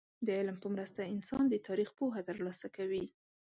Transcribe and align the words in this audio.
د 0.25 0.27
علم 0.39 0.57
په 0.63 0.67
مرسته 0.73 1.01
انسان 1.15 1.43
د 1.49 1.55
تاريخ 1.67 1.89
پوهه 1.97 2.21
ترلاسه 2.29 2.67
کوي. 2.77 3.05